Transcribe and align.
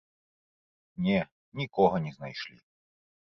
Не, 1.07 1.19
нікога 1.63 1.95
не 2.05 2.11
знайшлі. 2.17 2.57